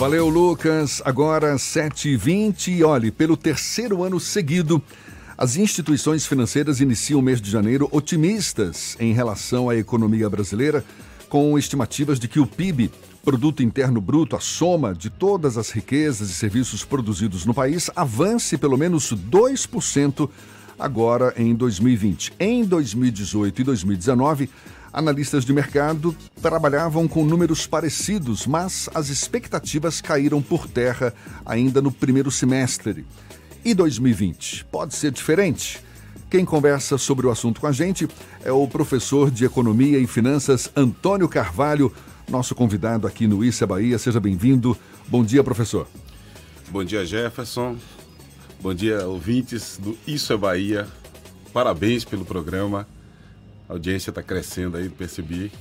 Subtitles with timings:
[0.00, 1.02] Valeu, Lucas.
[1.04, 2.82] Agora 7h20.
[2.82, 4.82] Olhe, pelo terceiro ano seguido,
[5.36, 10.82] as instituições financeiras iniciam o mês de janeiro otimistas em relação à economia brasileira,
[11.28, 12.90] com estimativas de que o PIB,
[13.22, 18.56] Produto Interno Bruto, a soma de todas as riquezas e serviços produzidos no país, avance
[18.56, 20.30] pelo menos 2%
[20.78, 22.32] agora em 2020.
[22.40, 24.48] Em 2018 e 2019,
[24.92, 31.14] Analistas de mercado trabalhavam com números parecidos, mas as expectativas caíram por terra
[31.46, 33.06] ainda no primeiro semestre.
[33.64, 34.64] E 2020?
[34.64, 35.80] Pode ser diferente?
[36.28, 38.08] Quem conversa sobre o assunto com a gente
[38.44, 41.92] é o professor de Economia e Finanças Antônio Carvalho,
[42.28, 43.98] nosso convidado aqui no Issa Bahia.
[43.98, 44.76] Seja bem-vindo.
[45.08, 45.86] Bom dia, professor.
[46.68, 47.76] Bom dia, Jefferson.
[48.60, 50.86] Bom dia, ouvintes do Isso é Bahia.
[51.52, 52.86] Parabéns pelo programa.
[53.70, 55.52] A audiência está crescendo aí, percebi.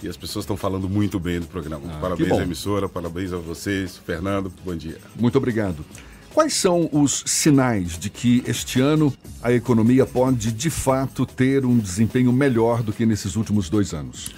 [0.00, 1.82] E as pessoas estão falando muito bem do programa.
[1.92, 3.96] Ah, parabéns à emissora, parabéns a vocês.
[3.96, 4.98] Fernando, bom dia.
[5.18, 5.84] Muito obrigado.
[6.32, 11.76] Quais são os sinais de que este ano a economia pode, de fato, ter um
[11.76, 14.30] desempenho melhor do que nesses últimos dois anos?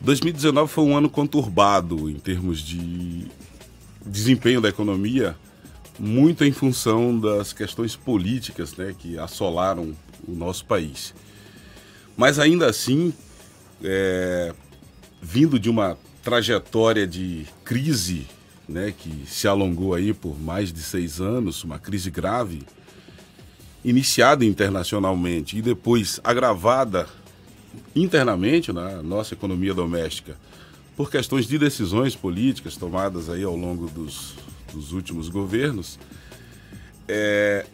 [0.00, 3.26] 2019 foi um ano conturbado em termos de
[4.06, 5.36] desempenho da economia,
[5.98, 9.92] muito em função das questões políticas né, que assolaram
[10.26, 11.12] o nosso país.
[12.16, 13.12] Mas ainda assim,
[13.82, 14.54] é,
[15.20, 18.26] vindo de uma trajetória de crise
[18.68, 22.62] né, que se alongou aí por mais de seis anos, uma crise grave,
[23.84, 27.08] iniciada internacionalmente e depois agravada
[27.94, 30.36] internamente na nossa economia doméstica
[30.96, 34.34] por questões de decisões políticas tomadas aí ao longo dos,
[34.72, 35.98] dos últimos governos,
[37.08, 37.66] é,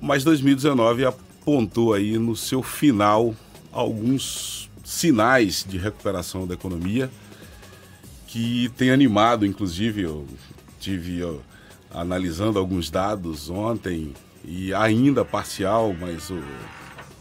[0.00, 3.34] mas 2019 apontou aí no seu final
[3.74, 7.10] alguns sinais de recuperação da economia
[8.26, 10.26] que tem animado, inclusive, eu
[10.80, 11.42] tive eu,
[11.90, 14.12] analisando alguns dados ontem
[14.44, 16.42] e ainda parcial, mas o,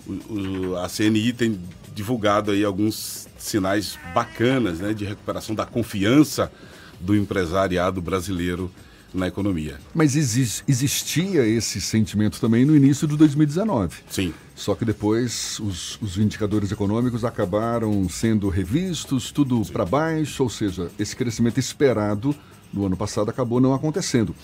[0.08, 1.59] o, a CNI tem
[1.94, 6.52] divulgado aí alguns sinais bacanas né, de recuperação da confiança
[7.00, 8.72] do empresariado brasileiro
[9.13, 9.79] na economia.
[9.94, 13.97] Mas exis, existia esse sentimento também no início de 2019.
[14.09, 14.34] Sim.
[14.56, 20.91] Só que depois os, os indicadores econômicos acabaram sendo revistos, tudo para baixo, ou seja,
[20.97, 22.35] esse crescimento esperado
[22.74, 24.35] no ano passado acabou não acontecendo.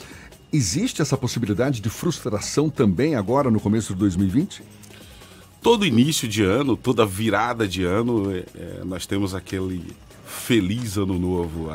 [0.52, 4.64] Existe essa possibilidade de frustração também agora no começo de 2020?
[5.62, 9.84] Todo início de ano, toda virada de ano, é, é nós temos aquele
[10.26, 11.70] feliz ano novo,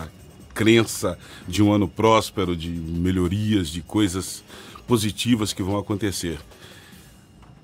[0.55, 4.45] crença de um ano próspero, de melhorias, de coisas
[4.87, 6.39] positivas que vão acontecer.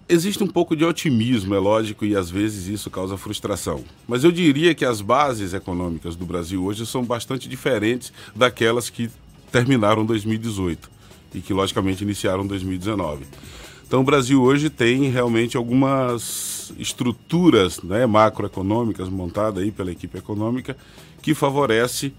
[0.08, 3.84] Existe um pouco de otimismo, é lógico, e às vezes isso causa frustração.
[4.08, 9.08] Mas eu diria que as bases econômicas do Brasil hoje são bastante diferentes daquelas que
[9.52, 10.90] terminaram 2018
[11.32, 13.24] e que, logicamente, iniciaram 2019.
[13.86, 20.76] Então, o Brasil hoje tem realmente algumas estruturas né, macroeconômicas montadas aí pela equipe econômica
[21.22, 22.12] que favorece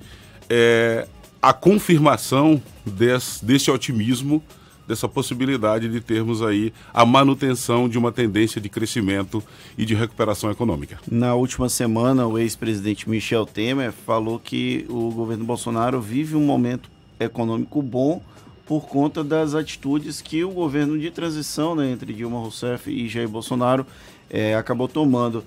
[0.53, 1.07] é,
[1.41, 4.43] a confirmação desse, otimismo,
[4.85, 9.41] dessa possibilidade de termos aí a manutenção de uma tendência de crescimento
[9.77, 10.99] e de recuperação econômica.
[11.09, 16.91] Na última semana, o ex-presidente Michel Temer falou que o governo Bolsonaro vive um momento
[17.17, 18.21] econômico bom
[18.65, 23.29] por conta das atitudes que o governo de transição né, entre Dilma Rousseff e Jair
[23.29, 23.85] Bolsonaro
[24.29, 25.45] é, acabou tomando.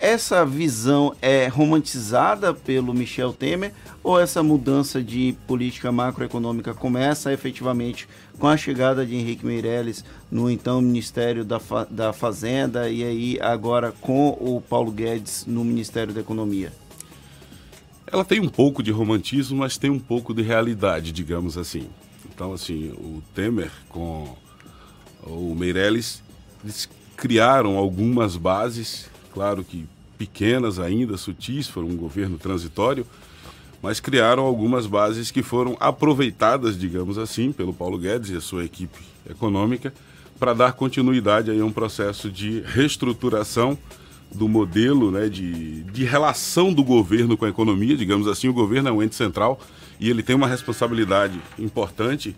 [0.00, 3.70] Essa visão é romantizada pelo Michel Temer
[4.02, 8.08] ou essa mudança de política macroeconômica começa efetivamente
[8.38, 13.38] com a chegada de Henrique Meirelles no então Ministério da, Fa da Fazenda e aí
[13.42, 16.72] agora com o Paulo Guedes no Ministério da Economia?
[18.06, 21.90] Ela tem um pouco de romantismo, mas tem um pouco de realidade, digamos assim.
[22.24, 24.34] Então, assim, o Temer com
[25.22, 26.22] o Meirelles,
[26.64, 29.86] eles criaram algumas bases claro que
[30.18, 33.06] pequenas ainda, sutis, foram um governo transitório,
[33.82, 38.64] mas criaram algumas bases que foram aproveitadas, digamos assim, pelo Paulo Guedes e a sua
[38.64, 39.92] equipe econômica
[40.38, 43.78] para dar continuidade a um processo de reestruturação
[44.32, 48.88] do modelo né, de, de relação do governo com a economia, digamos assim, o governo
[48.88, 49.60] é um ente central
[49.98, 52.34] e ele tem uma responsabilidade importante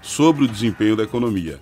[0.00, 1.60] sobre o desempenho da economia.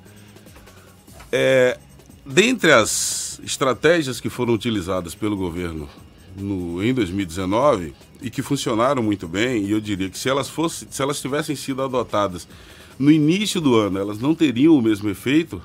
[1.32, 1.78] É,
[2.24, 5.88] dentre as estratégias que foram utilizadas pelo governo
[6.36, 10.88] no, em 2019 e que funcionaram muito bem, e eu diria que se elas, fossem,
[10.90, 12.46] se elas tivessem sido adotadas
[12.98, 15.60] no início do ano, elas não teriam o mesmo efeito,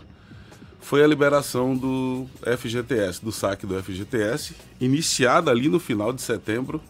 [0.79, 2.27] foi a liberação do
[2.57, 6.81] FGTS, do saque do FGTS, iniciada ali no final de setembro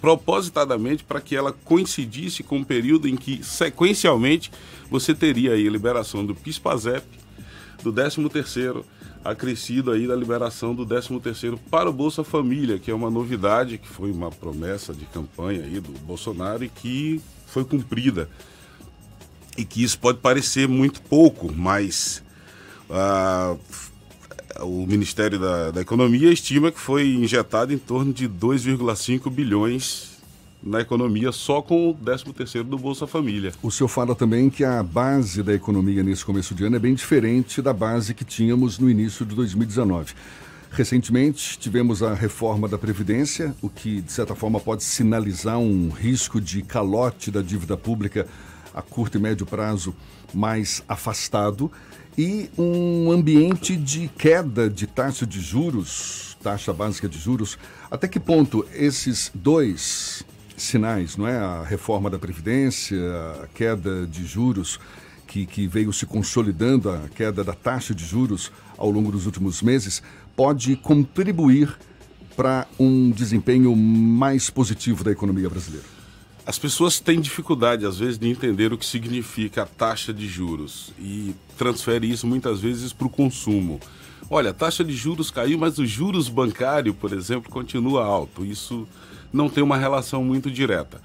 [0.00, 4.50] propositadamente para que ela coincidisse com um período em que, sequencialmente,
[4.90, 7.06] você teria aí a liberação do PIS-PASEP,
[7.82, 8.82] do 13º,
[9.24, 13.88] acrescido aí da liberação do 13º para o Bolsa Família, que é uma novidade, que
[13.88, 18.28] foi uma promessa de campanha aí do Bolsonaro e que foi cumprida.
[19.56, 22.22] E que isso pode parecer muito pouco, mas
[22.88, 23.56] ah,
[24.60, 30.09] o Ministério da, da Economia estima que foi injetado em torno de 2,5 bilhões
[30.62, 33.52] na economia só com o 13º do Bolsa Família.
[33.62, 36.94] O senhor fala também que a base da economia nesse começo de ano é bem
[36.94, 40.14] diferente da base que tínhamos no início de 2019.
[40.70, 46.40] Recentemente tivemos a reforma da Previdência, o que de certa forma pode sinalizar um risco
[46.40, 48.26] de calote da dívida pública
[48.72, 49.94] a curto e médio prazo
[50.32, 51.72] mais afastado
[52.16, 57.58] e um ambiente de queda de taxa de juros, taxa básica de juros.
[57.90, 60.24] Até que ponto esses dois
[60.62, 61.36] sinais, não é?
[61.36, 62.98] A reforma da Previdência,
[63.42, 64.78] a queda de juros
[65.26, 69.62] que, que veio se consolidando, a queda da taxa de juros ao longo dos últimos
[69.62, 70.02] meses,
[70.34, 71.76] pode contribuir
[72.36, 75.86] para um desempenho mais positivo da economia brasileira?
[76.46, 80.90] As pessoas têm dificuldade, às vezes, de entender o que significa a taxa de juros
[80.98, 83.78] e transfere isso muitas vezes para o consumo.
[84.28, 88.44] Olha, a taxa de juros caiu, mas o juros bancário, por exemplo, continua alto.
[88.44, 88.88] Isso
[89.32, 91.00] não tem uma relação muito direta.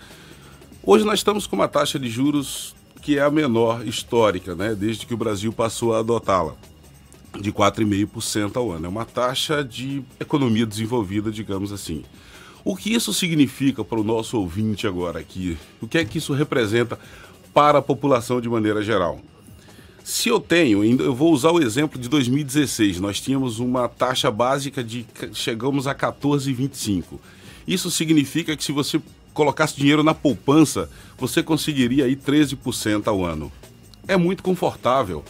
[0.83, 5.06] Hoje nós estamos com uma taxa de juros que é a menor histórica, né, desde
[5.06, 6.56] que o Brasil passou a adotá-la,
[7.39, 8.88] de 4,5% ao ano.
[8.88, 12.04] É uma taxa de economia desenvolvida, digamos assim.
[12.63, 15.56] O que isso significa para o nosso ouvinte agora aqui?
[15.80, 16.98] O que é que isso representa
[17.54, 19.19] para a população de maneira geral?
[20.04, 24.83] Se eu tenho, eu vou usar o exemplo de 2016, nós tínhamos uma taxa básica
[24.83, 27.19] de chegamos a 14,25.
[27.68, 29.02] Isso significa que se você
[29.34, 33.52] colocasse dinheiro na poupança, você conseguiria aí 13% ao ano.
[34.08, 35.24] É muito confortável.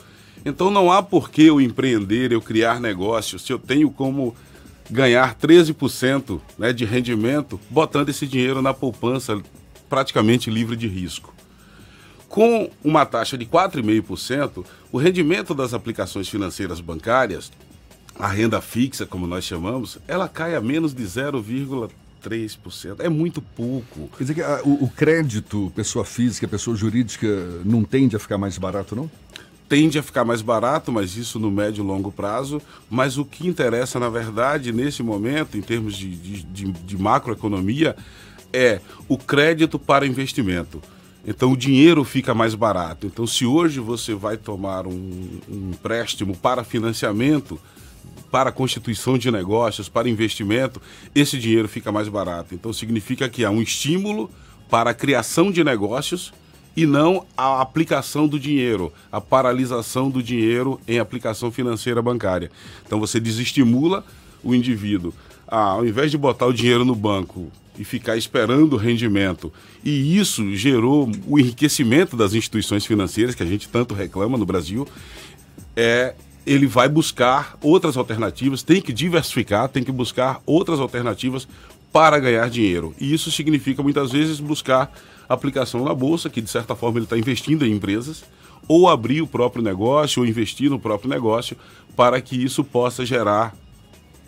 [0.46, 4.36] Então não há por que eu empreender, eu criar negócio, se eu tenho como
[4.90, 9.42] ganhar 13% né, de rendimento botando esse dinheiro na poupança
[9.90, 11.34] praticamente livre de risco.
[12.30, 17.52] Com uma taxa de 4,5%, o rendimento das aplicações financeiras bancárias,
[18.18, 22.05] a renda fixa, como nós chamamos, ela cai a menos de 0,3%.
[23.04, 24.10] É muito pouco.
[24.18, 27.28] Quer dizer que a, o, o crédito, pessoa física, pessoa jurídica,
[27.64, 29.10] não tende a ficar mais barato, não?
[29.68, 32.62] tende a ficar mais barato, mas isso no médio e longo prazo.
[32.90, 37.96] Mas o que interessa, na verdade, nesse momento, em termos de, de, de, de macroeconomia,
[38.54, 40.82] é o crédito para investimento.
[41.28, 43.08] Então o dinheiro fica mais barato.
[43.08, 47.60] Então, se hoje você vai tomar um, um empréstimo para financiamento,
[48.32, 50.82] para constituição de negócios, para investimento,
[51.14, 52.54] esse dinheiro fica mais barato.
[52.54, 54.30] Então significa que há um estímulo
[54.70, 56.34] para a criação de negócios
[56.76, 62.52] e não a aplicação do dinheiro, a paralisação do dinheiro em aplicação financeira bancária.
[62.86, 64.04] Então você desestimula
[64.44, 65.14] o indivíduo.
[65.48, 69.52] Ah, ao invés de botar o dinheiro no banco e ficar esperando o rendimento,
[69.84, 74.88] e isso gerou o enriquecimento das instituições financeiras que a gente tanto reclama no Brasil,
[75.76, 81.48] é ele vai buscar outras alternativas, tem que diversificar, tem que buscar outras alternativas
[81.92, 82.94] para ganhar dinheiro.
[83.00, 84.92] E isso significa muitas vezes buscar
[85.28, 88.24] aplicação na bolsa, que de certa forma ele está investindo em empresas,
[88.68, 91.58] ou abrir o próprio negócio, ou investir no próprio negócio,
[91.96, 93.56] para que isso possa gerar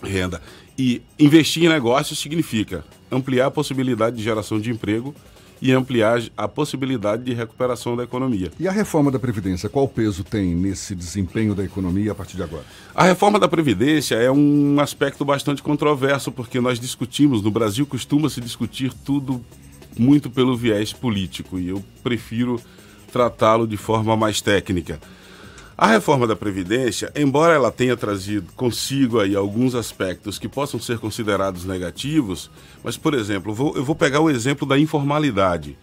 [0.01, 0.41] renda.
[0.77, 5.13] E investir em negócios significa ampliar a possibilidade de geração de emprego
[5.61, 8.51] e ampliar a possibilidade de recuperação da economia.
[8.59, 12.43] E a reforma da Previdência, qual peso tem nesse desempenho da economia a partir de
[12.43, 12.63] agora?
[12.93, 18.29] A reforma da Previdência é um aspecto bastante controverso, porque nós discutimos, no Brasil costuma
[18.29, 19.43] se discutir tudo
[19.97, 22.61] muito pelo viés político e eu prefiro
[23.11, 24.99] tratá-lo de forma mais técnica.
[25.77, 30.97] A reforma da Previdência, embora ela tenha trazido consigo aí alguns aspectos que possam ser
[30.97, 32.49] considerados negativos,
[32.83, 35.77] mas, por exemplo, eu vou, pegar o exemplo da informalidade.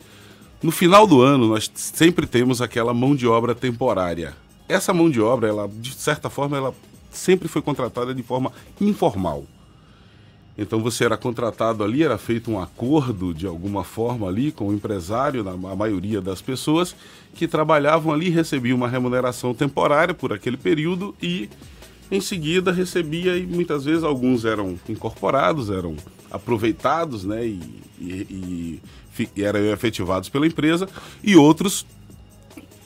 [0.60, 4.34] No final do ano, nós sempre temos aquela mão de obra temporária.
[4.68, 6.74] Essa mão de obra, ela, de certa forma, ela
[7.12, 9.44] sempre foi contratada de forma informal.
[10.56, 14.72] Então você era contratado ali, era feito um acordo de alguma forma ali com o
[14.72, 16.94] empresário, a maioria das pessoas
[17.34, 21.50] que trabalhavam ali recebiam uma remuneração temporária por aquele período e
[22.10, 25.96] em seguida recebia e muitas vezes alguns eram incorporados, eram
[26.30, 27.60] aproveitados, né, e,
[28.00, 28.80] e,
[29.36, 30.88] e eram efetivados pela empresa
[31.22, 31.84] e outros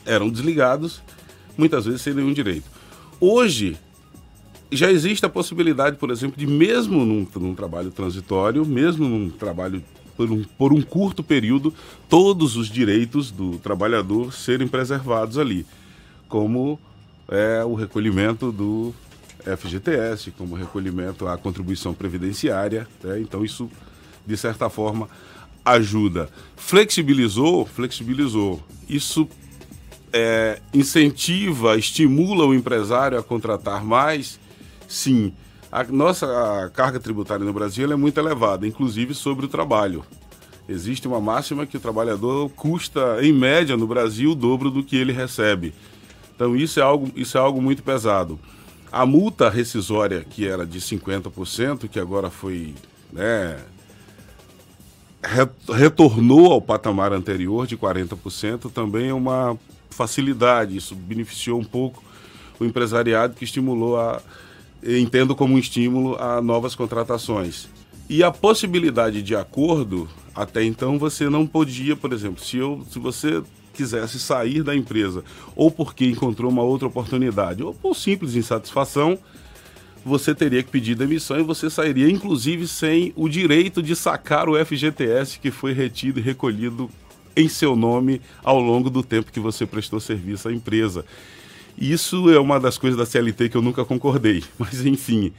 [0.05, 1.03] eram desligados,
[1.55, 2.65] muitas vezes sem nenhum direito.
[3.19, 3.77] Hoje
[4.71, 9.83] já existe a possibilidade, por exemplo, de mesmo num, num trabalho transitório, mesmo num trabalho
[10.15, 11.73] por um, por um curto período,
[12.09, 15.65] todos os direitos do trabalhador serem preservados ali,
[16.27, 16.79] como
[17.29, 18.93] é, o recolhimento do
[19.57, 22.87] FGTS, como recolhimento à contribuição previdenciária.
[23.03, 23.21] Né?
[23.21, 23.71] Então, isso,
[24.27, 25.09] de certa forma,
[25.63, 26.29] ajuda.
[26.55, 27.65] Flexibilizou?
[27.65, 28.61] Flexibilizou.
[28.87, 29.27] Isso
[30.11, 34.39] é, incentiva, estimula o empresário a contratar mais?
[34.89, 35.31] Sim.
[35.71, 40.03] A nossa a carga tributária no Brasil é muito elevada, inclusive sobre o trabalho.
[40.67, 44.97] Existe uma máxima que o trabalhador custa, em média, no Brasil, o dobro do que
[44.97, 45.73] ele recebe.
[46.35, 48.39] Então isso é algo, isso é algo muito pesado.
[48.91, 52.73] A multa rescisória, que era de 50%, que agora foi
[53.13, 53.59] né,
[55.71, 59.57] retornou ao patamar anterior de 40%, também é uma
[59.89, 60.75] facilidade.
[60.75, 62.03] Isso beneficiou um pouco
[62.59, 64.21] o empresariado que estimulou a.
[64.83, 67.67] Entendo como um estímulo a novas contratações.
[68.09, 72.97] E a possibilidade de acordo, até então você não podia, por exemplo, se, eu, se
[72.97, 73.43] você
[73.73, 75.23] quisesse sair da empresa,
[75.55, 79.17] ou porque encontrou uma outra oportunidade, ou por simples insatisfação,
[80.03, 84.65] você teria que pedir demissão e você sairia, inclusive, sem o direito de sacar o
[84.65, 86.89] FGTS que foi retido e recolhido
[87.35, 91.05] em seu nome ao longo do tempo que você prestou serviço à empresa.
[91.79, 95.31] Isso é uma das coisas da CLT que eu nunca concordei, mas enfim.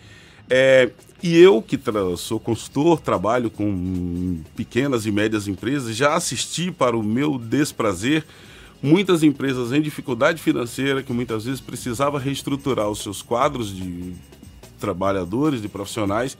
[0.48, 0.90] É,
[1.22, 1.78] e eu, que
[2.16, 8.24] sou consultor, trabalho com pequenas e médias empresas, já assisti para o meu desprazer
[8.82, 14.14] muitas empresas em dificuldade financeira que muitas vezes precisava reestruturar os seus quadros de
[14.78, 16.38] trabalhadores, de profissionais,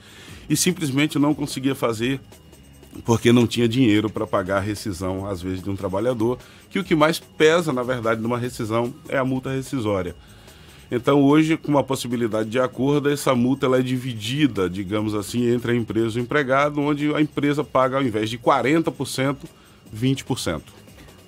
[0.49, 2.19] e simplesmente não conseguia fazer
[3.05, 6.37] porque não tinha dinheiro para pagar a rescisão, às vezes, de um trabalhador,
[6.69, 10.15] que o que mais pesa, na verdade, numa rescisão é a multa rescisória.
[10.91, 15.71] Então, hoje, com uma possibilidade de acordo, essa multa ela é dividida, digamos assim, entre
[15.71, 19.37] a empresa e o empregado, onde a empresa paga, ao invés de 40%,
[19.95, 20.61] 20%.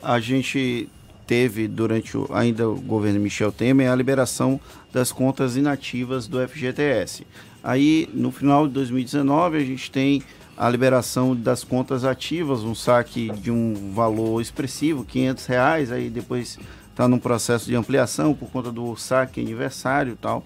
[0.02, 0.90] A gente
[1.26, 4.60] teve, durante o, ainda o governo Michel Temer, a liberação
[4.92, 7.26] das contas inativas do FGTS.
[7.64, 10.22] Aí, no final de 2019, a gente tem
[10.64, 16.58] a liberação das contas ativas, um saque de um valor expressivo, 500 reais, aí depois
[16.90, 20.42] está num processo de ampliação por conta do saque aniversário e tal.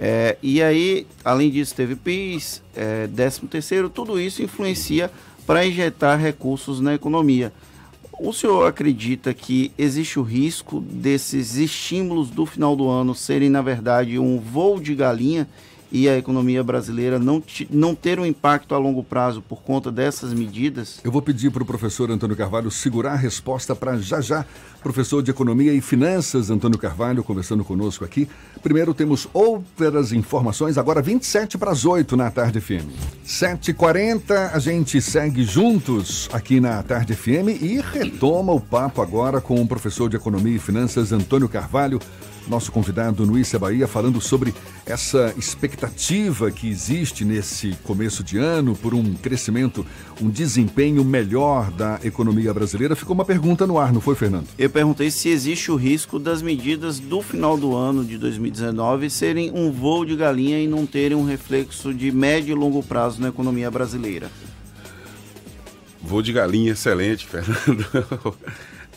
[0.00, 5.08] É, e aí, além disso, teve PIS, é, 13 terceiro, tudo isso influencia
[5.46, 7.52] para injetar recursos na economia.
[8.18, 13.62] O senhor acredita que existe o risco desses estímulos do final do ano serem, na
[13.62, 15.46] verdade, um voo de galinha
[15.92, 20.32] e a economia brasileira não, não ter um impacto a longo prazo por conta dessas
[20.32, 20.98] medidas?
[21.04, 24.46] Eu vou pedir para o professor Antônio Carvalho segurar a resposta para já já.
[24.82, 28.26] Professor de Economia e Finanças, Antônio Carvalho, conversando conosco aqui.
[28.62, 32.88] Primeiro temos outras informações, agora 27 para as 8 na Tarde FM.
[33.24, 39.60] 7h40, a gente segue juntos aqui na Tarde FM e retoma o papo agora com
[39.60, 42.00] o professor de Economia e Finanças, Antônio Carvalho
[42.48, 48.94] nosso convidado Issa Bahia, falando sobre essa expectativa que existe nesse começo de ano por
[48.94, 49.86] um crescimento,
[50.20, 52.96] um desempenho melhor da economia brasileira.
[52.96, 54.46] Ficou uma pergunta no ar, não foi, Fernando?
[54.58, 59.50] Eu perguntei se existe o risco das medidas do final do ano de 2019 serem
[59.52, 63.28] um voo de galinha e não terem um reflexo de médio e longo prazo na
[63.28, 64.30] economia brasileira.
[66.00, 68.36] Voo de galinha, excelente, Fernando.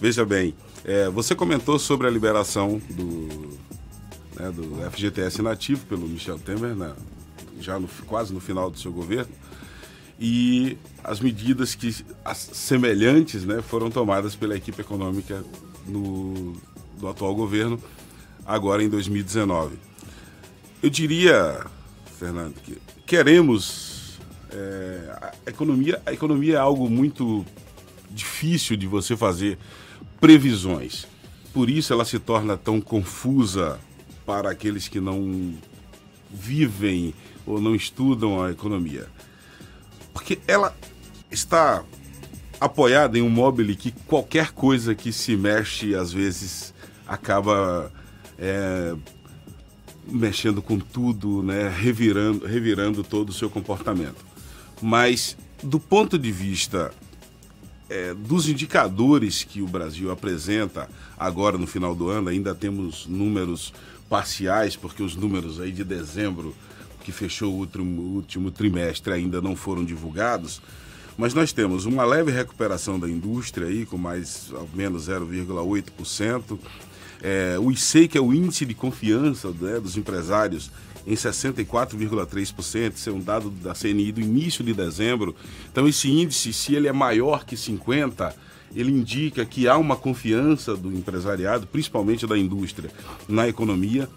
[0.01, 0.53] Veja bem,
[0.85, 3.57] é, você comentou sobre a liberação do,
[4.39, 6.93] né, do FGTS nativo pelo Michel Temer, né,
[7.59, 9.31] já no, quase no final do seu governo,
[10.19, 15.43] e as medidas que as semelhantes né, foram tomadas pela equipe econômica
[15.87, 16.55] no,
[16.99, 17.81] do atual governo,
[18.45, 19.77] agora em 2019.
[20.83, 21.65] Eu diria,
[22.19, 24.19] Fernando, que queremos.
[24.51, 27.45] É, a, economia, a economia é algo muito
[28.11, 29.57] difícil de você fazer
[30.25, 31.05] previsões.
[31.53, 33.79] Por isso ela se torna tão confusa
[34.25, 35.53] para aqueles que não
[36.31, 37.13] vivem
[37.45, 39.05] ou não estudam a economia.
[40.11, 40.75] Porque ela
[41.29, 41.83] está
[42.59, 46.73] apoiada em um móvel que qualquer coisa que se mexe, às vezes,
[47.07, 47.91] acaba
[48.39, 48.95] é,
[50.07, 51.69] mexendo com tudo, né?
[51.69, 54.25] revirando, revirando todo o seu comportamento.
[54.81, 56.91] Mas, do ponto de vista
[57.89, 63.73] é, dos indicadores que o Brasil apresenta agora no final do ano, ainda temos números
[64.09, 66.55] parciais, porque os números aí de dezembro,
[67.03, 70.61] que fechou o último, último trimestre, ainda não foram divulgados.
[71.17, 76.59] Mas nós temos uma leve recuperação da indústria aí, com mais ou menos 0,8%.
[77.21, 80.69] É, o ICEI, que é o índice de confiança né, dos empresários,
[81.05, 85.35] em 64,3%, isso é um dado da CNI do início de dezembro.
[85.71, 88.35] Então esse índice, se ele é maior que 50,
[88.75, 92.89] ele indica que há uma confiança do empresariado, principalmente da indústria,
[93.27, 94.09] na economia.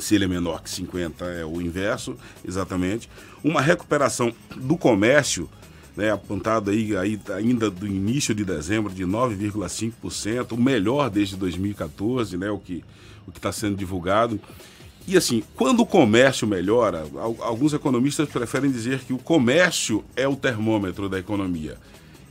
[0.00, 2.16] Se ele é menor que 50 é o inverso,
[2.46, 3.08] exatamente.
[3.42, 5.48] Uma recuperação do comércio,
[5.96, 12.36] né, apontado aí, aí ainda do início de dezembro de 9,5%, o melhor desde 2014,
[12.36, 12.82] né, o que
[13.26, 14.40] o que está sendo divulgado.
[15.06, 17.06] E assim, quando o comércio melhora,
[17.40, 21.76] alguns economistas preferem dizer que o comércio é o termômetro da economia.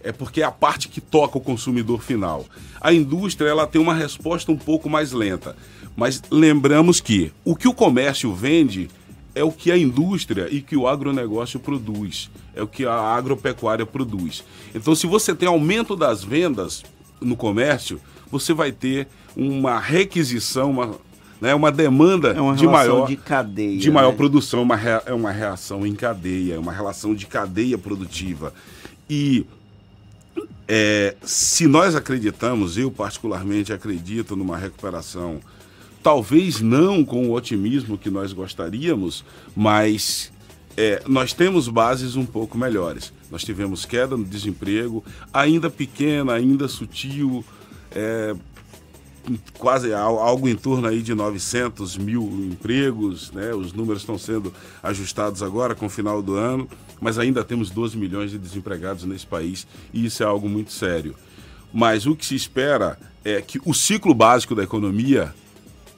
[0.03, 2.45] É porque é a parte que toca o consumidor final.
[2.81, 5.55] A indústria ela tem uma resposta um pouco mais lenta.
[5.95, 8.89] Mas lembramos que o que o comércio vende
[9.35, 13.85] é o que a indústria e que o agronegócio produz, é o que a agropecuária
[13.85, 14.43] produz.
[14.73, 16.83] Então, se você tem aumento das vendas
[17.21, 17.99] no comércio,
[18.29, 20.95] você vai ter uma requisição, uma,
[21.43, 24.15] né, uma demanda é uma de maior de cadeia, de maior né?
[24.15, 28.53] produção, uma rea, é uma reação em cadeia, é uma relação de cadeia produtiva.
[29.09, 29.45] E
[30.65, 35.41] é, se nós acreditamos, eu particularmente acredito numa recuperação,
[36.01, 40.31] talvez não com o otimismo que nós gostaríamos, mas
[40.77, 43.11] é, nós temos bases um pouco melhores.
[43.29, 47.43] Nós tivemos queda no desemprego, ainda pequena, ainda sutil,
[47.91, 48.33] é,
[49.57, 53.53] quase algo em torno aí de 900 mil empregos, né?
[53.53, 56.67] Os números estão sendo ajustados agora com o final do ano,
[56.99, 61.15] mas ainda temos 12 milhões de desempregados nesse país e isso é algo muito sério.
[61.73, 65.33] Mas o que se espera é que o ciclo básico da economia,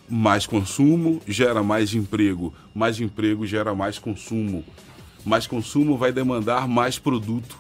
[0.07, 4.63] mais consumo gera mais emprego, mais emprego gera mais consumo,
[5.25, 7.57] mais consumo vai demandar mais produto,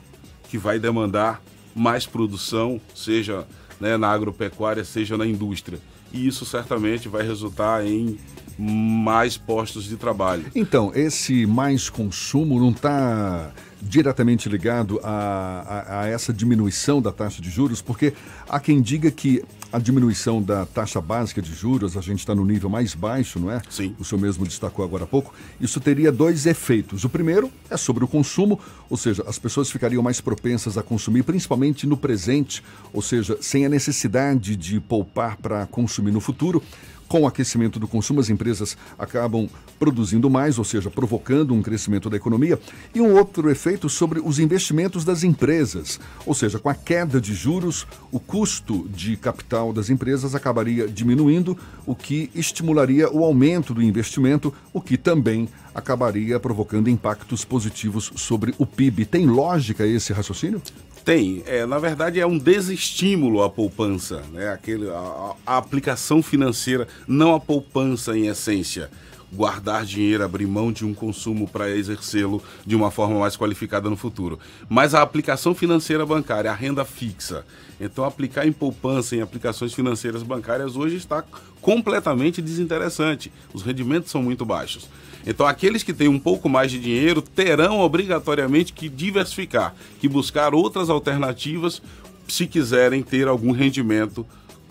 [0.47, 1.41] que vai demandar
[1.75, 3.45] mais produção, seja
[3.79, 5.79] né, na agropecuária, seja na indústria.
[6.13, 8.17] E isso certamente vai resultar em
[8.57, 10.45] mais postos de trabalho.
[10.55, 13.51] Então, esse mais consumo não está
[13.81, 18.13] diretamente ligado a, a, a, essa diminuição da taxa de juros, porque
[18.47, 19.43] há quem diga que
[19.75, 23.51] a diminuição da taxa básica de juros, a gente está no nível mais baixo, não
[23.51, 23.61] é?
[23.69, 23.93] Sim.
[23.99, 25.33] O senhor mesmo destacou agora há pouco.
[25.59, 27.03] Isso teria dois efeitos.
[27.03, 28.57] O primeiro é sobre o consumo,
[28.89, 33.65] ou seja, as pessoas ficariam mais propensas a consumir, principalmente no presente, ou seja, sem
[33.65, 36.63] a necessidade de poupar para consumir no futuro.
[37.07, 42.09] Com o aquecimento do consumo, as empresas acabam produzindo mais, ou seja, provocando um crescimento
[42.09, 42.59] da economia.
[42.95, 47.33] E um outro efeito sobre os investimentos das empresas, ou seja, com a queda de
[47.33, 53.81] juros, o custo de capital das empresas acabaria diminuindo, o que estimularia o aumento do
[53.81, 59.05] investimento, o que também acabaria provocando impactos positivos sobre o PIB.
[59.05, 60.61] Tem lógica esse raciocínio?
[61.03, 61.43] Tem.
[61.45, 64.49] É, na verdade, é um desestímulo à poupança, né?
[64.49, 68.89] Aquele, a, a aplicação financeira, não a poupança em essência
[69.31, 73.97] guardar dinheiro, abrir mão de um consumo para exercê-lo de uma forma mais qualificada no
[73.97, 74.39] futuro.
[74.69, 77.45] Mas a aplicação financeira bancária, a renda fixa.
[77.79, 81.23] Então, aplicar em poupança, em aplicações financeiras bancárias, hoje está
[81.61, 83.31] completamente desinteressante.
[83.53, 84.87] Os rendimentos são muito baixos.
[85.27, 90.53] Então, aqueles que têm um pouco mais de dinheiro terão obrigatoriamente que diversificar, que buscar
[90.53, 91.81] outras alternativas
[92.27, 94.25] se quiserem ter algum rendimento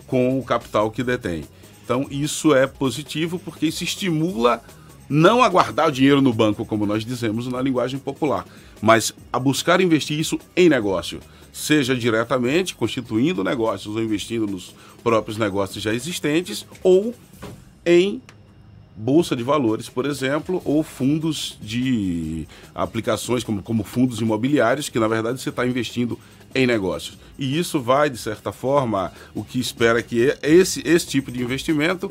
[0.07, 1.43] com o capital que detém.
[1.85, 4.59] Então, isso é positivo porque isso estimula
[5.07, 8.43] não a guardar o dinheiro no banco, como nós dizemos na linguagem popular,
[8.81, 11.19] mas a buscar investir isso em negócio,
[11.53, 17.13] seja diretamente constituindo negócios ou investindo nos próprios negócios já existentes ou
[17.85, 18.19] em
[18.95, 25.07] bolsa de valores, por exemplo, ou fundos de aplicações como, como fundos imobiliários, que na
[25.07, 26.17] verdade você está investindo
[26.53, 27.17] em negócios.
[27.37, 32.09] E isso vai, de certa forma, o que espera que esse, esse tipo de investimento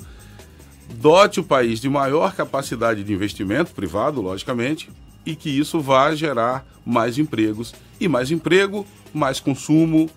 [0.90, 4.90] dote o país de maior capacidade de investimento privado, logicamente,
[5.24, 7.74] e que isso vá gerar mais empregos.
[7.98, 10.10] E mais emprego, mais consumo,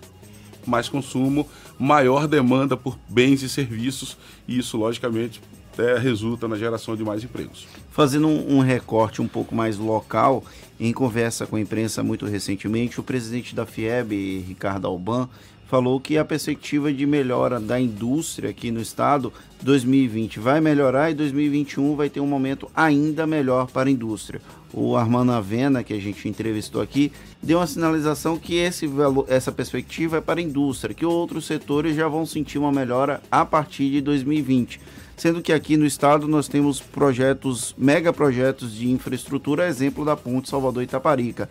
[0.66, 5.40] mais consumo, maior demanda por bens e serviços, e isso, logicamente,
[5.78, 7.66] é, resulta na geração de mais empregos.
[7.90, 10.44] Fazendo um, recorte um pouco mais local,
[10.78, 15.28] em conversa com a imprensa muito recentemente, o presidente da FIEB, Ricardo Alban,
[15.68, 19.30] falou que a perspectiva de melhora da indústria aqui no estado
[19.62, 24.40] 2020 vai melhorar e 2021 vai ter um momento ainda melhor para a indústria.
[24.72, 27.12] O Armando Avena, que a gente entrevistou aqui,
[27.42, 31.94] deu uma sinalização que esse valor, essa perspectiva é para a indústria, que outros setores
[31.94, 34.80] já vão sentir uma melhora a partir de 2020
[35.18, 40.48] sendo que aqui no estado nós temos projetos, mega projetos de infraestrutura, exemplo da Ponte
[40.48, 41.48] Salvador Itaparica.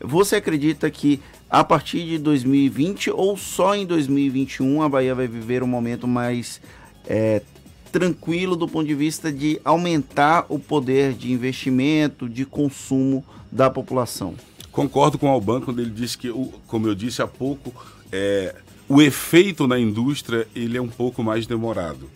[0.00, 5.62] Você acredita que a partir de 2020 ou só em 2021 a Bahia vai viver
[5.62, 6.60] um momento mais
[7.06, 7.42] é,
[7.90, 14.34] tranquilo do ponto de vista de aumentar o poder de investimento, de consumo da população.
[14.70, 16.32] Concordo com o Alban quando ele disse que,
[16.68, 17.74] como eu disse há pouco,
[18.12, 18.54] é,
[18.88, 22.08] o efeito na indústria ele é um pouco mais demorado.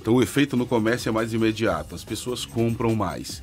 [0.00, 3.42] Então o efeito no comércio é mais imediato, as pessoas compram mais.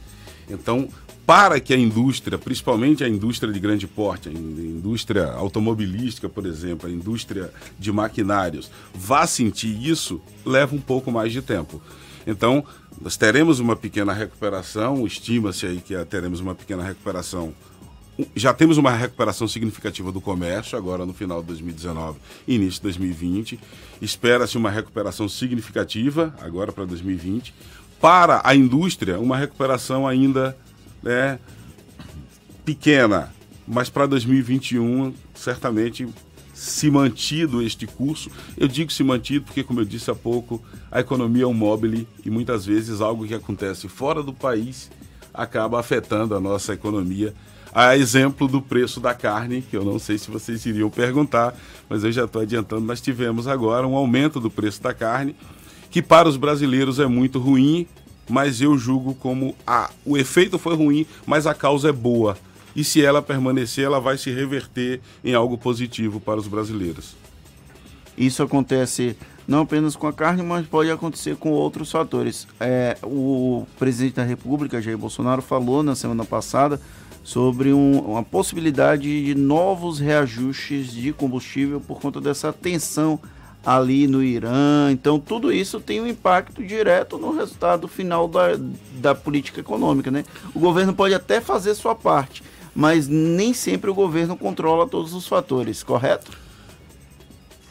[0.49, 0.87] Então,
[1.25, 6.87] para que a indústria, principalmente a indústria de grande porte, a indústria automobilística, por exemplo,
[6.87, 11.81] a indústria de maquinários, vá sentir isso, leva um pouco mais de tempo.
[12.27, 12.63] Então,
[13.01, 17.53] nós teremos uma pequena recuperação, estima-se aí que teremos uma pequena recuperação.
[18.35, 22.83] Já temos uma recuperação significativa do comércio, agora no final de 2019 e início de
[22.83, 23.59] 2020.
[24.01, 27.53] Espera-se uma recuperação significativa, agora para 2020.
[27.99, 30.57] Para a indústria, uma recuperação ainda
[31.03, 31.39] né,
[32.63, 33.33] pequena,
[33.67, 36.07] mas para 2021, certamente,
[36.53, 41.01] se mantido este curso, eu digo se mantido porque, como eu disse há pouco, a
[41.01, 44.89] economia é um móvel e muitas vezes algo que acontece fora do país
[45.33, 47.33] acaba afetando a nossa economia.
[47.75, 51.53] A exemplo do preço da carne, que eu não sei se vocês iriam perguntar,
[51.89, 55.35] mas eu já estou adiantando, nós tivemos agora um aumento do preço da carne,
[55.91, 57.85] que para os brasileiros é muito ruim,
[58.29, 62.37] mas eu julgo como a, o efeito foi ruim, mas a causa é boa.
[62.73, 67.13] E se ela permanecer, ela vai se reverter em algo positivo para os brasileiros.
[68.17, 72.47] Isso acontece não apenas com a carne, mas pode acontecer com outros fatores.
[72.57, 76.79] É, o presidente da República, Jair Bolsonaro, falou na semana passada
[77.25, 83.19] sobre um, uma possibilidade de novos reajustes de combustível por conta dessa tensão
[83.65, 84.91] ali no Irã.
[84.91, 88.49] Então, tudo isso tem um impacto direto no resultado final da,
[88.99, 90.11] da política econômica.
[90.11, 90.23] Né?
[90.53, 92.43] O governo pode até fazer sua parte,
[92.75, 96.31] mas nem sempre o governo controla todos os fatores, correto?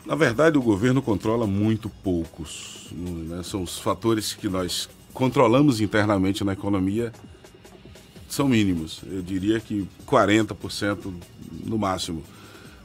[0.04, 2.88] Na verdade, o governo controla muito poucos.
[2.90, 3.40] Né?
[3.44, 7.12] São os fatores que nós controlamos internamente na economia
[8.34, 9.00] são mínimos.
[9.10, 11.12] Eu diria que 40%
[11.64, 12.22] no máximo.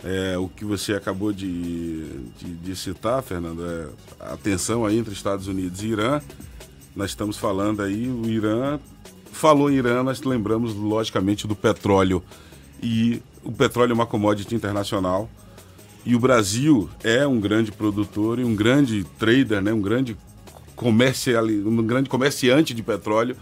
[0.04, 2.06] É, o que você acabou de,
[2.38, 3.88] de, de, citar, Fernando, é
[4.32, 6.22] a tensão aí entre Estados Unidos e Irã.
[6.96, 8.80] Nós estamos falando aí, o Irã,
[9.32, 12.24] falou Irã, nós lembramos logicamente do petróleo.
[12.82, 15.30] E o petróleo é uma commodity internacional.
[16.06, 19.74] E o Brasil é um grande produtor e um grande trader, né?
[19.74, 20.16] um, grande
[20.76, 23.36] comercial, um grande comerciante de petróleo.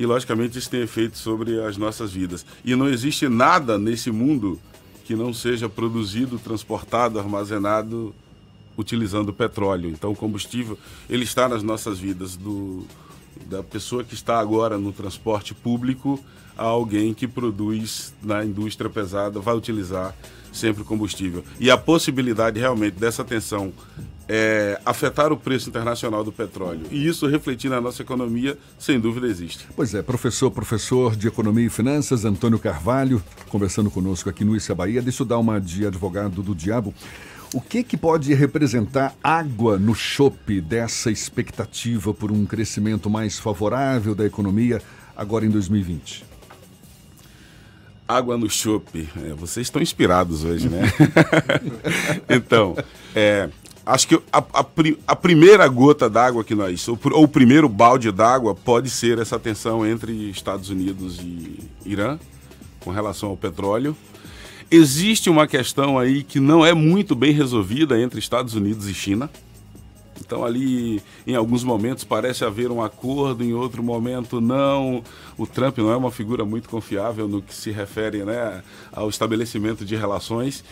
[0.00, 2.46] E, logicamente, isso tem efeito sobre as nossas vidas.
[2.64, 4.58] E não existe nada nesse mundo
[5.04, 8.14] que não seja produzido, transportado, armazenado
[8.78, 9.90] utilizando petróleo.
[9.90, 12.86] Então, o combustível ele está nas nossas vidas do
[13.46, 16.18] da pessoa que está agora no transporte público
[16.56, 20.14] a alguém que produz na indústria pesada vai utilizar
[20.52, 21.44] sempre combustível.
[21.58, 23.72] E a possibilidade realmente dessa tensão
[24.28, 29.26] é, afetar o preço internacional do petróleo e isso refletir na nossa economia, sem dúvida
[29.26, 29.66] existe.
[29.74, 34.74] Pois é, professor, professor de Economia e Finanças, Antônio Carvalho, conversando conosco aqui no Issa
[34.74, 35.02] Bahia.
[35.02, 36.94] Deixa eu dar uma de advogado do diabo.
[37.52, 44.14] O que, que pode representar água no chope dessa expectativa por um crescimento mais favorável
[44.14, 44.80] da economia
[45.16, 46.24] agora em 2020?
[48.06, 49.08] Água no chope.
[49.24, 50.82] É, vocês estão inspirados hoje, né?
[52.30, 52.76] então,
[53.16, 53.48] é,
[53.84, 54.66] acho que a, a,
[55.08, 59.40] a primeira gota d'água que nós, ou, ou, o primeiro balde d'água, pode ser essa
[59.40, 62.16] tensão entre Estados Unidos e Irã
[62.78, 63.96] com relação ao petróleo.
[64.70, 69.28] Existe uma questão aí que não é muito bem resolvida entre Estados Unidos e China.
[70.20, 75.02] Então ali, em alguns momentos parece haver um acordo, em outro momento não.
[75.36, 79.84] O Trump não é uma figura muito confiável no que se refere né, ao estabelecimento
[79.84, 80.62] de relações.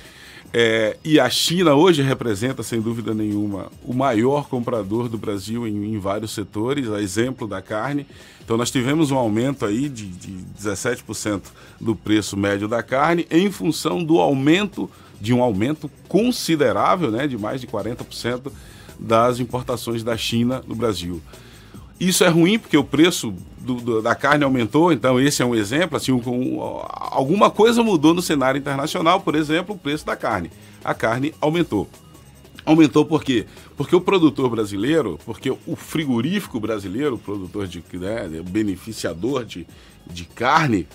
[0.52, 5.92] É, e a China hoje representa, sem dúvida nenhuma, o maior comprador do Brasil em,
[5.92, 8.06] em, vários setores, a exemplo da carne.
[8.42, 11.42] Então nós tivemos um aumento aí de, de 17%
[11.78, 17.36] do preço médio da carne em função do aumento, de um aumento considerável, né, de
[17.36, 18.50] mais de 40%
[18.98, 21.20] das importações da China no Brasil.
[22.00, 25.54] Isso é ruim porque o preço do, do, da carne aumentou, então esse é um
[25.54, 25.96] exemplo.
[25.96, 30.50] Assim, um, alguma coisa mudou no cenário internacional, por exemplo, o preço da carne.
[30.84, 31.88] A carne aumentou.
[32.64, 33.46] Aumentou por quê?
[33.76, 39.66] Porque o produtor brasileiro, porque o frigorífico brasileiro, o produtor de né, beneficiador de,
[40.06, 40.86] de carne,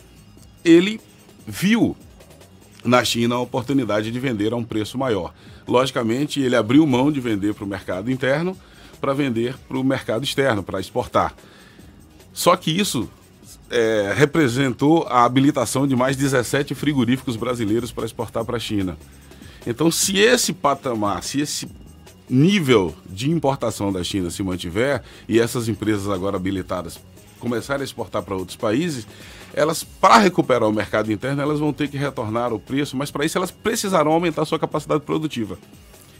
[0.63, 1.01] ele
[1.45, 1.97] viu
[2.85, 5.33] na China a oportunidade de vender a um preço maior.
[5.67, 8.55] Logicamente, ele abriu mão de vender para o mercado interno
[9.03, 11.35] para vender para o mercado externo, para exportar.
[12.31, 13.09] Só que isso
[13.69, 18.97] é, representou a habilitação de mais 17 frigoríficos brasileiros para exportar para a China.
[19.67, 21.67] Então, se esse patamar, se esse
[22.29, 26.97] nível de importação da China se mantiver e essas empresas agora habilitadas
[27.41, 29.05] começarem a exportar para outros países,
[29.53, 33.25] elas, para recuperar o mercado interno, elas vão ter que retornar o preço, mas para
[33.25, 35.57] isso elas precisarão aumentar sua capacidade produtiva.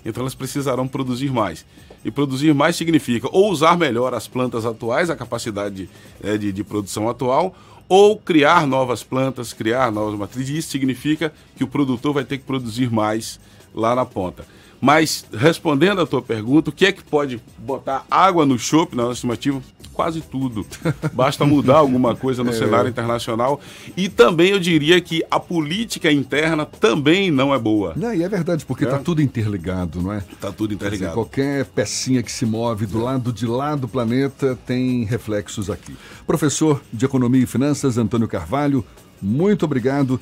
[0.06, 1.66] Então elas precisarão produzir mais.
[2.04, 5.90] E produzir mais significa ou usar melhor as plantas atuais, a capacidade
[6.22, 7.56] é, de, de produção atual,
[7.88, 10.58] ou criar novas plantas, criar novas matrizes.
[10.58, 13.40] Isso significa que o produtor vai ter que produzir mais
[13.74, 14.46] lá na ponta.
[14.82, 19.04] Mas, respondendo à tua pergunta, o que é que pode botar água no chope na
[19.04, 19.62] nossa estimativa?
[19.94, 20.66] Quase tudo.
[21.14, 22.54] Basta mudar alguma coisa no é.
[22.54, 23.62] cenário internacional.
[23.96, 27.94] E também eu diria que a política interna também não é boa.
[27.96, 29.00] Não, e é verdade, porque está é?
[29.00, 30.18] tudo interligado, não é?
[30.18, 31.12] Está tudo interligado.
[31.12, 35.96] Dizer, qualquer pecinha que se move do lado de lá do planeta tem reflexos aqui.
[36.26, 38.84] Professor de Economia e Finanças, Antônio Carvalho,
[39.22, 40.20] muito obrigado.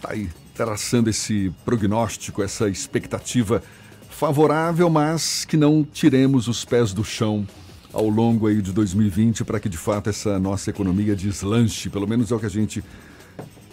[0.00, 3.62] Tá aí, traçando esse prognóstico, essa expectativa
[4.10, 7.46] favorável, mas que não tiremos os pés do chão
[7.96, 12.30] ao longo aí de 2020 para que de fato essa nossa economia deslanche, pelo menos
[12.30, 12.84] é o que a gente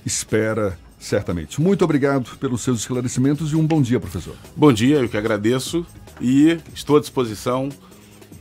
[0.05, 1.61] espera certamente.
[1.61, 4.35] Muito obrigado pelos seus esclarecimentos e um bom dia, professor.
[4.55, 5.85] Bom dia, eu que agradeço
[6.21, 7.67] e estou à disposição.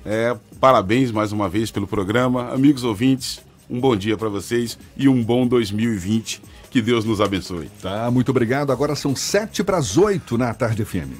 [0.04, 2.52] É, parabéns mais uma vez pelo programa.
[2.52, 6.40] Amigos ouvintes, um bom dia para vocês e um bom 2020
[6.70, 7.68] que Deus nos abençoe.
[7.82, 8.70] Tá, muito obrigado.
[8.70, 11.12] Agora são sete para as oito na tarde FM.